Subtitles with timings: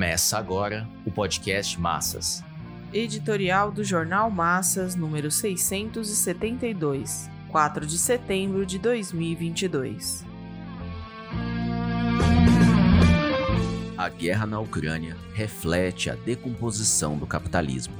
[0.00, 2.42] Começa agora o podcast Massas.
[2.90, 10.24] Editorial do Jornal Massas, número 672, 4 de setembro de 2022.
[13.98, 17.94] A guerra na Ucrânia reflete a decomposição do capitalismo.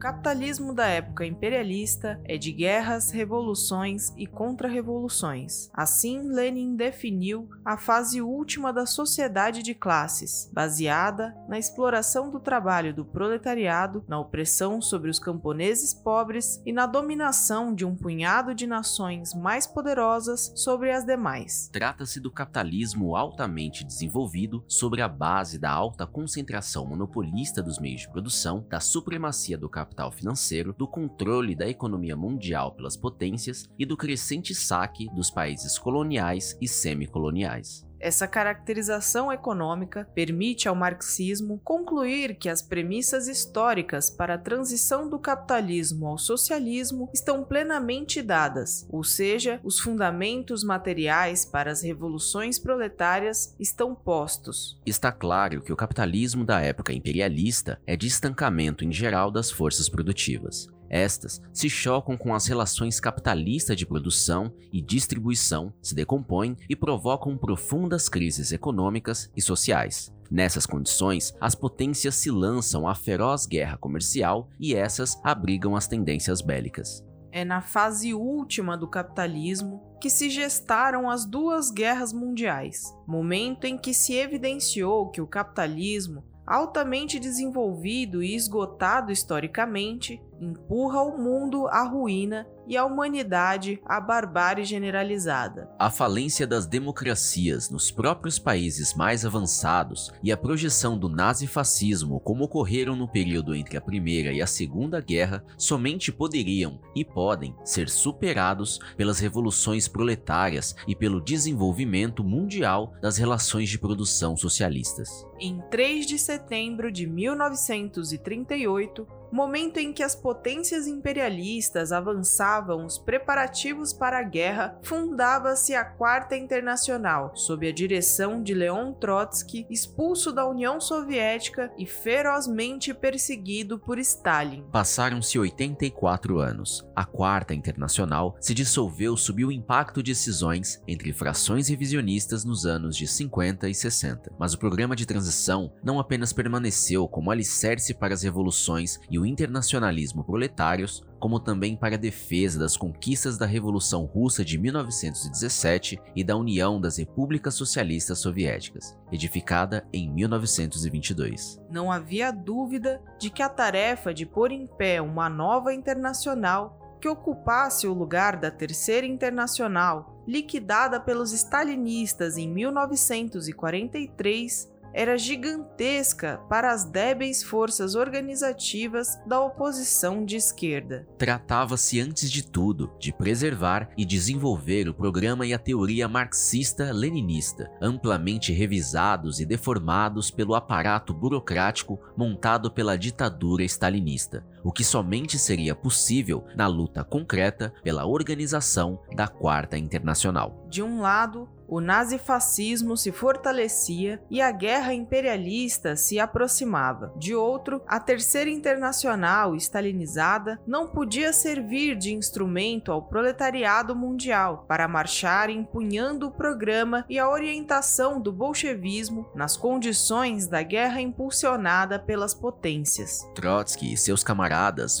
[0.00, 5.68] Capitalismo da época imperialista é de guerras, revoluções e contra-revoluções.
[5.74, 12.94] Assim, Lenin definiu a fase última da sociedade de classes, baseada na exploração do trabalho
[12.94, 18.66] do proletariado, na opressão sobre os camponeses pobres e na dominação de um punhado de
[18.66, 21.68] nações mais poderosas sobre as demais.
[21.70, 28.08] Trata-se do capitalismo altamente desenvolvido sobre a base da alta concentração monopolista dos meios de
[28.08, 33.84] produção, da supremacia do capital capital financeiro, do controle da economia mundial pelas potências e
[33.84, 37.89] do crescente saque dos países coloniais e semicoloniais.
[38.00, 45.18] Essa caracterização econômica permite ao marxismo concluir que as premissas históricas para a transição do
[45.18, 53.54] capitalismo ao socialismo estão plenamente dadas, ou seja, os fundamentos materiais para as revoluções proletárias
[53.60, 54.80] estão postos.
[54.86, 59.88] Está claro que o capitalismo da época imperialista é de estancamento em geral das forças
[59.90, 60.68] produtivas.
[60.90, 67.38] Estas se chocam com as relações capitalistas de produção e distribuição, se decompõem e provocam
[67.38, 70.12] profundas crises econômicas e sociais.
[70.28, 76.40] Nessas condições, as potências se lançam à feroz guerra comercial e essas abrigam as tendências
[76.40, 77.04] bélicas.
[77.32, 83.78] É na fase última do capitalismo que se gestaram as duas guerras mundiais, momento em
[83.78, 91.84] que se evidenciou que o capitalismo altamente desenvolvido e esgotado historicamente, empurra o mundo à
[91.84, 95.68] ruína e a humanidade à barbárie generalizada.
[95.78, 102.44] A falência das democracias nos próprios países mais avançados e a projeção do nazifascismo, como
[102.44, 107.90] ocorreram no período entre a Primeira e a Segunda Guerra, somente poderiam e podem ser
[107.90, 115.26] superados pelas revoluções proletárias e pelo desenvolvimento mundial das relações de produção socialistas.
[115.40, 123.92] Em 3 de setembro de 1938, momento em que as potências imperialistas avançavam os preparativos
[123.92, 130.48] para a guerra, fundava-se a Quarta Internacional, sob a direção de Leon Trotsky, expulso da
[130.48, 134.64] União Soviética e ferozmente perseguido por Stalin.
[134.72, 136.86] Passaram-se 84 anos.
[136.94, 142.96] A Quarta Internacional se dissolveu sob o impacto de cisões entre frações revisionistas nos anos
[142.96, 144.32] de 50 e 60.
[144.38, 149.26] Mas o programa de transição não apenas permaneceu como alicerce para as revoluções e o
[149.26, 156.24] internacionalismo proletários, como também para a defesa das conquistas da Revolução Russa de 1917 e
[156.24, 161.60] da União das Repúblicas Socialistas Soviéticas, edificada em 1922.
[161.70, 167.08] Não havia dúvida de que a tarefa de pôr em pé uma nova internacional que
[167.08, 176.84] ocupasse o lugar da Terceira Internacional, liquidada pelos stalinistas em 1943, era gigantesca para as
[176.84, 181.06] débeis forças organizativas da oposição de esquerda.
[181.18, 188.52] Tratava-se, antes de tudo, de preservar e desenvolver o programa e a teoria marxista-leninista, amplamente
[188.52, 196.44] revisados e deformados pelo aparato burocrático montado pela ditadura stalinista, o que somente seria possível
[196.54, 200.66] na luta concreta pela organização da Quarta Internacional.
[200.68, 207.12] De um lado, o nazifascismo se fortalecia e a guerra imperialista se aproximava.
[207.16, 214.88] De outro, a Terceira Internacional stalinizada não podia servir de instrumento ao proletariado mundial para
[214.88, 222.34] marchar empunhando o programa e a orientação do bolchevismo nas condições da guerra impulsionada pelas
[222.34, 223.20] potências.
[223.34, 224.49] Trotsky e seus camaradas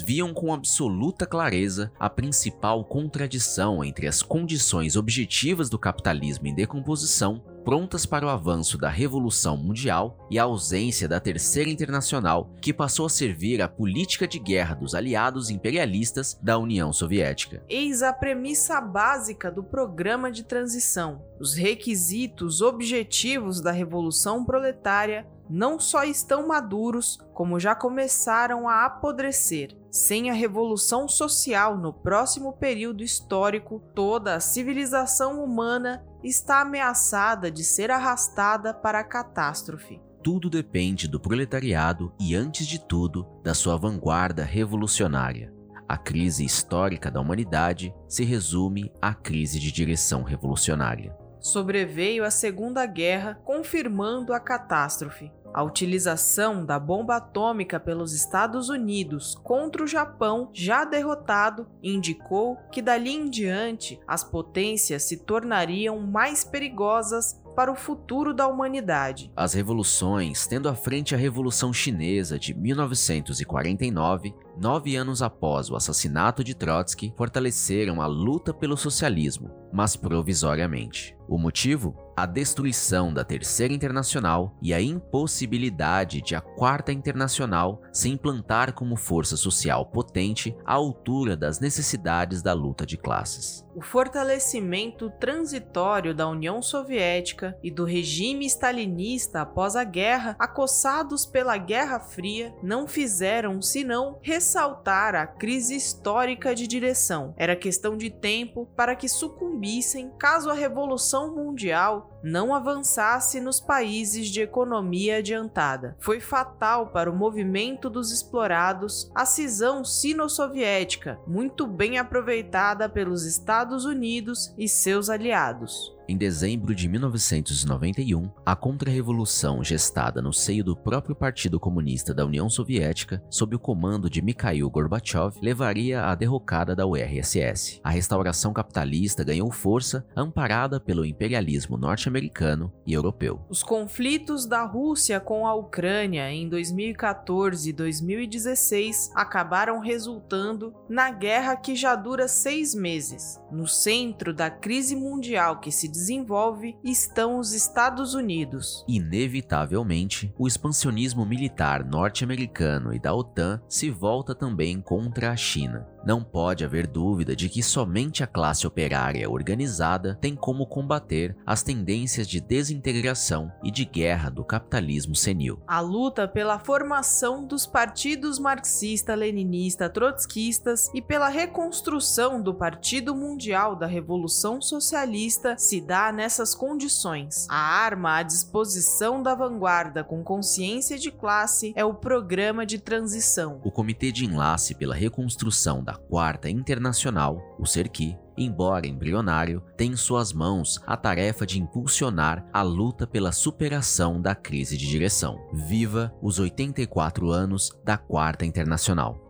[0.00, 8.06] viam com absoluta clareza a principal contradição entre as condições objetivas do capitalismo decomposição, prontas
[8.06, 13.10] para o avanço da Revolução Mundial e a ausência da Terceira Internacional, que passou a
[13.10, 17.62] servir à política de guerra dos aliados imperialistas da União Soviética.
[17.68, 21.22] Eis a premissa básica do programa de transição.
[21.40, 29.76] Os requisitos objetivos da Revolução Proletária não só estão maduros, como já começaram a apodrecer.
[29.90, 37.64] Sem a revolução social no próximo período histórico, toda a civilização humana está ameaçada de
[37.64, 40.00] ser arrastada para a catástrofe.
[40.22, 45.52] tudo depende do proletariado e, antes de tudo, da sua vanguarda revolucionária.
[45.88, 51.16] A crise histórica da humanidade se resume à crise de direção revolucionária.
[51.40, 55.32] Sobreveio a Segunda Guerra, confirmando a catástrofe.
[55.52, 62.80] A utilização da bomba atômica pelos Estados Unidos contra o Japão, já derrotado, indicou que
[62.80, 69.30] dali em diante as potências se tornariam mais perigosas para o futuro da humanidade.
[69.36, 76.44] As revoluções, tendo à frente a Revolução Chinesa de 1949, nove anos após o assassinato
[76.44, 81.16] de Trotsky, fortaleceram a luta pelo socialismo, mas provisoriamente.
[81.26, 81.96] O motivo?
[82.16, 88.96] A destruição da Terceira Internacional e a impossibilidade de a Quarta Internacional se implantar como
[88.96, 93.64] força social potente à altura das necessidades da luta de classes.
[93.74, 101.56] O fortalecimento transitório da União Soviética e do regime stalinista após a guerra, acossados pela
[101.56, 104.18] Guerra Fria, não fizeram senão
[104.50, 107.32] ressaltar a crise histórica de direção.
[107.36, 114.28] Era questão de tempo para que sucumbissem caso a Revolução Mundial não avançasse nos países
[114.28, 115.96] de economia adiantada.
[116.00, 123.84] Foi fatal para o movimento dos explorados a cisão sino-soviética, muito bem aproveitada pelos Estados
[123.84, 125.96] Unidos e seus aliados.
[126.10, 132.50] Em dezembro de 1991, a contra-revolução gestada no seio do próprio Partido Comunista da União
[132.50, 137.80] Soviética, sob o comando de Mikhail Gorbachev, levaria à derrocada da URSS.
[137.84, 143.46] A restauração capitalista ganhou força, amparada pelo imperialismo norte-americano e europeu.
[143.48, 151.54] Os conflitos da Rússia com a Ucrânia em 2014 e 2016 acabaram resultando na guerra
[151.54, 153.40] que já dura seis meses.
[153.52, 158.84] No centro da crise mundial que se desenvolve estão os Estados Unidos.
[158.88, 165.86] Inevitavelmente, o expansionismo militar norte-americano e da OTAN se volta também contra a China.
[166.04, 171.62] Não pode haver dúvida de que somente a classe operária organizada tem como combater as
[171.62, 175.62] tendências de desintegração e de guerra do capitalismo senil.
[175.66, 183.86] A luta pela formação dos partidos marxista-leninista trotskistas e pela reconstrução do Partido Mundial da
[183.86, 187.48] Revolução Socialista se dá nessas condições.
[187.50, 193.60] A arma à disposição da vanguarda com consciência de classe é o programa de transição.
[193.64, 199.96] O Comitê de Enlace pela Reconstrução da Quarta Internacional, o CERQI, embora embrionário, tem em
[199.96, 205.44] suas mãos a tarefa de impulsionar a luta pela superação da crise de direção.
[205.52, 209.29] Viva os 84 anos da Quarta Internacional!